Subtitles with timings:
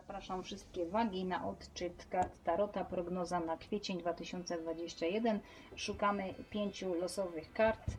[0.00, 5.40] Zapraszam wszystkie wagi na odczyt kart Tarota, prognoza na kwiecień 2021.
[5.76, 7.90] Szukamy pięciu losowych kart,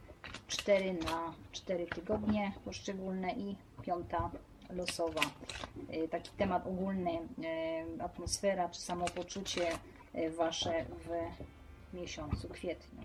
[0.48, 4.32] cztery na cztery tygodnie poszczególne i piąta
[4.70, 5.22] losowa.
[5.94, 7.12] Y, Taki temat ogólny,
[8.00, 9.72] y, atmosfera czy samopoczucie
[10.16, 11.09] y, Wasze w
[11.95, 13.02] miesiącu kwietniu.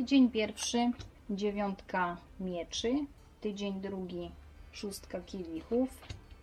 [0.00, 0.90] Tydzień pierwszy,
[1.30, 2.94] dziewiątka mieczy.
[3.40, 4.30] Tydzień drugi,
[4.72, 5.88] szóstka kielichów.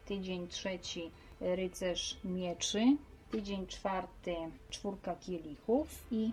[0.05, 1.11] Tydzień trzeci,
[1.41, 2.97] rycerz mieczy.
[3.31, 4.35] Tydzień czwarty,
[4.69, 6.31] czwórka kielichów i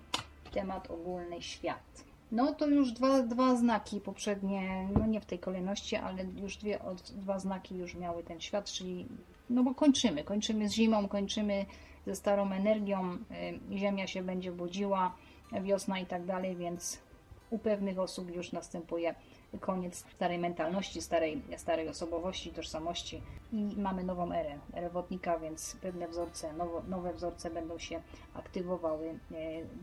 [0.52, 2.04] temat ogólny świat.
[2.32, 6.78] No to już dwa, dwa znaki poprzednie, no nie w tej kolejności, ale już dwie,
[7.14, 9.06] dwa znaki już miały ten świat, czyli
[9.50, 11.66] no bo kończymy, kończymy z zimą, kończymy
[12.06, 13.12] ze starą energią,
[13.72, 15.14] y, ziemia się będzie budziła,
[15.62, 17.03] wiosna i tak dalej, więc
[17.54, 19.14] u pewnych osób już następuje
[19.60, 26.08] koniec starej mentalności, starej, starej osobowości, tożsamości i mamy nową erę, erę wodnika, więc pewne
[26.08, 28.00] wzorce, nowo, nowe wzorce będą się
[28.34, 29.14] aktywowały e,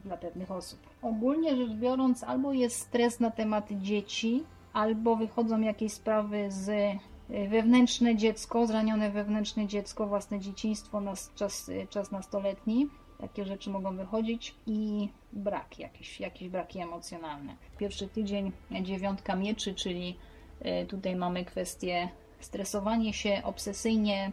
[0.05, 0.79] dla pewnych osób.
[1.01, 7.47] Ogólnie rzecz biorąc, albo jest stres na temat dzieci, albo wychodzą jakieś sprawy z e,
[7.47, 12.89] wewnętrzne dziecko, zranione wewnętrzne dziecko, własne dzieciństwo, nas, czas, czas nastoletni.
[13.21, 17.55] Takie rzeczy mogą wychodzić i brak, jakieś, jakieś braki emocjonalne.
[17.77, 20.15] Pierwszy tydzień dziewiątka mieczy, czyli
[20.83, 24.31] y, tutaj mamy kwestię stresowanie się obsesyjnie,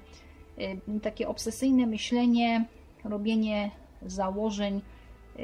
[0.58, 2.64] y, takie obsesyjne myślenie,
[3.04, 3.70] robienie
[4.02, 4.80] założeń,
[5.38, 5.42] y,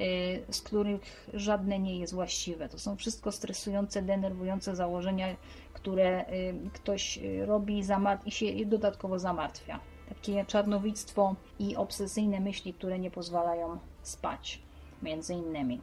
[0.51, 2.69] z których żadne nie jest właściwe.
[2.69, 5.37] To są wszystko stresujące, denerwujące założenia,
[5.73, 6.25] które
[6.73, 7.83] ktoś robi
[8.27, 14.63] i się dodatkowo zamartwia takie czarnowictwo i obsesyjne myśli, które nie pozwalają spać,
[15.03, 15.81] między innymi.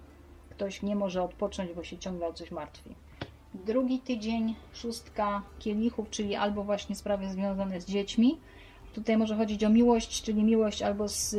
[0.49, 2.95] Ktoś nie może odpocząć, bo się ciągle o coś martwi.
[3.53, 8.37] Drugi tydzień, szóstka kielichów, czyli albo właśnie sprawy związane z dziećmi.
[8.93, 11.35] Tutaj może chodzić o miłość, czyli miłość albo z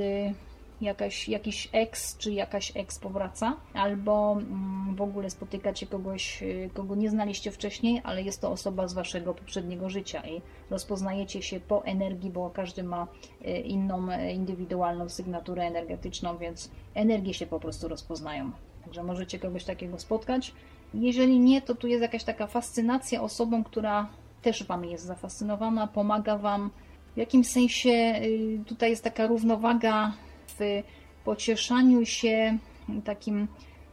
[0.82, 6.94] jakaś, jakiś ex czy jakaś ex powraca, albo mm, w ogóle spotykacie kogoś, y, kogo
[6.94, 11.84] nie znaliście wcześniej, ale jest to osoba z waszego poprzedniego życia i rozpoznajecie się po
[11.84, 13.06] energii, bo każdy ma
[13.46, 18.50] y, inną, y, indywidualną sygnaturę energetyczną, więc energie się po prostu rozpoznają.
[18.84, 20.54] Także możecie kogoś takiego spotkać.
[20.94, 24.08] Jeżeli nie, to tu jest jakaś taka fascynacja osobą, która
[24.42, 26.70] też Wam jest zafascynowana, pomaga Wam.
[27.14, 28.20] W jakimś sensie
[28.66, 30.12] tutaj jest taka równowaga
[30.58, 30.82] w
[31.24, 32.58] pocieszaniu się
[33.04, 33.48] takim,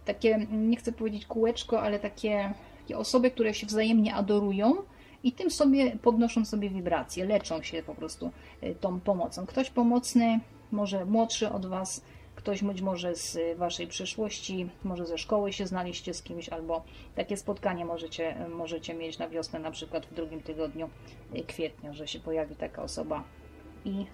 [0.05, 4.75] takie, nie chcę powiedzieć kółeczko, ale takie, takie osoby, które się wzajemnie adorują
[5.23, 8.31] i tym sobie podnoszą sobie wibracje, leczą się po prostu
[8.63, 9.45] y, tą pomocą.
[9.45, 10.39] Ktoś pomocny,
[10.71, 12.01] może młodszy od Was,
[12.35, 16.83] ktoś być może z Waszej przeszłości, może ze szkoły się znaliście z kimś, albo
[17.15, 20.89] takie spotkanie możecie, możecie mieć na wiosnę, na przykład w drugim tygodniu
[21.35, 23.23] y, kwietnia, że się pojawi taka osoba
[23.85, 24.05] i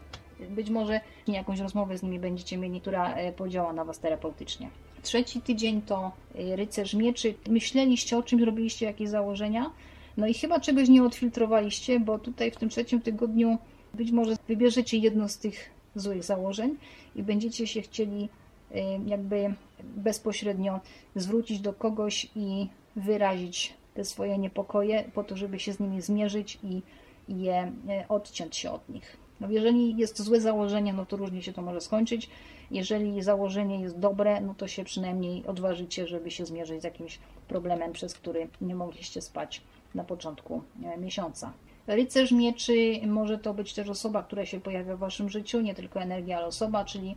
[0.50, 4.70] być może jakąś rozmowę z nimi będziecie mieli, która e, podziała na Was terapeutycznie.
[5.02, 7.34] Trzeci tydzień to e, rycerz mieczy.
[7.50, 9.72] Myśleliście o czymś, robiliście jakieś założenia,
[10.18, 13.58] no i chyba czegoś nie odfiltrowaliście, bo tutaj w tym trzecim tygodniu
[13.94, 16.78] być może wybierzecie jedno z tych złych założeń
[17.16, 18.30] i będziecie się chcieli
[18.72, 19.54] e, jakby
[19.84, 20.80] bezpośrednio
[21.16, 26.60] zwrócić do kogoś i wyrazić te swoje niepokoje po to, żeby się z nimi zmierzyć
[26.64, 26.82] i
[27.30, 27.72] je
[28.10, 29.25] odciąć się od nich.
[29.40, 32.30] No jeżeli jest złe założenie, no to różnie się to może skończyć.
[32.72, 37.92] Jeżeli założenie jest dobre, no to się przynajmniej odważycie, żeby się zmierzyć z jakimś problemem,
[37.92, 39.62] przez który nie mogliście spać
[39.96, 41.54] na początku e, miesiąca.
[41.88, 46.02] Rycerz mieczy może to być też osoba, która się pojawia w waszym życiu, nie tylko
[46.02, 47.16] energia, ale osoba, czyli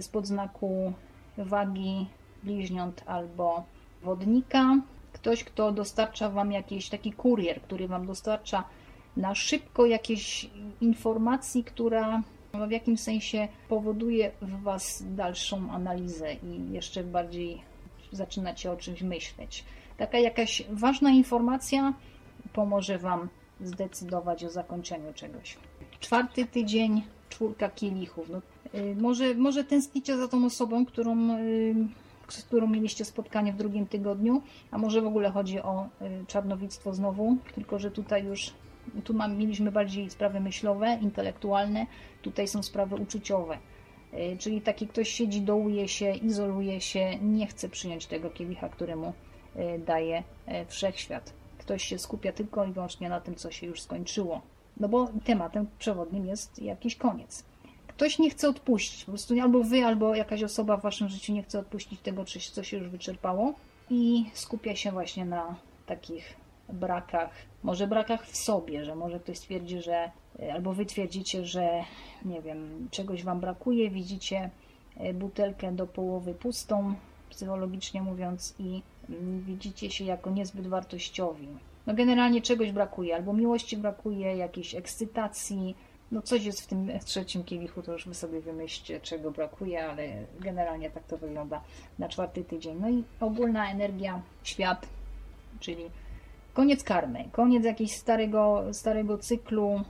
[0.00, 0.92] z podznaku
[1.38, 2.06] wagi,
[2.42, 3.64] bliźniąt albo
[4.02, 4.76] wodnika.
[5.12, 8.64] Ktoś, kto dostarcza wam jakiś taki kurier, który wam dostarcza
[9.16, 10.50] na szybko jakiejś
[10.80, 12.22] informacji, która
[12.68, 17.62] w jakimś sensie powoduje w Was dalszą analizę i jeszcze bardziej
[18.12, 19.64] zaczynacie o czymś myśleć.
[19.96, 21.94] Taka jakaś ważna informacja
[22.52, 23.28] pomoże Wam
[23.60, 25.56] zdecydować o zakończeniu czegoś.
[26.00, 28.30] Czwarty tydzień, czwórka kielichów.
[28.30, 28.40] No,
[28.74, 31.74] y, może, może tęsknicie za tą osobą, którą, y,
[32.28, 36.94] z którą mieliście spotkanie w drugim tygodniu, a może w ogóle chodzi o y, czarnowictwo
[36.94, 38.52] znowu, tylko że tutaj już
[39.04, 41.86] tu mam, mieliśmy bardziej sprawy myślowe, intelektualne,
[42.22, 43.58] tutaj są sprawy uczuciowe.
[44.12, 49.12] E, czyli taki ktoś siedzi, dołuje się, izoluje się, nie chce przyjąć tego kielicha, któremu
[49.56, 51.32] e, daje e, wszechświat.
[51.58, 54.42] Ktoś się skupia tylko i wyłącznie na tym, co się już skończyło.
[54.76, 57.44] No bo tematem przewodnim jest jakiś koniec.
[57.86, 61.42] Ktoś nie chce odpuścić, po prostu albo wy, albo jakaś osoba w waszym życiu nie
[61.42, 63.54] chce odpuścić tego, co się już wyczerpało
[63.90, 65.56] i skupia się właśnie na
[65.86, 66.41] takich
[66.72, 67.30] brakach,
[67.62, 70.10] może brakach w sobie, że może ktoś stwierdzi, że
[70.52, 71.84] albo wy twierdzicie, że
[72.24, 74.50] nie wiem, czegoś wam brakuje, widzicie
[74.96, 76.94] e, butelkę do połowy pustą,
[77.30, 81.48] psychologicznie mówiąc, i mm, widzicie się jako niezbyt wartościowi.
[81.86, 85.74] No generalnie czegoś brakuje, albo miłości brakuje, jakiejś ekscytacji,
[86.12, 90.08] no coś jest w tym trzecim kielichu, to już wy sobie wymyślcie, czego brakuje, ale
[90.40, 91.62] generalnie tak to wygląda
[91.98, 92.78] na czwarty tydzień.
[92.80, 94.88] No i ogólna energia, świat,
[95.60, 95.84] czyli
[96.54, 99.80] koniec karmy, koniec jakiegoś starego, starego cyklu,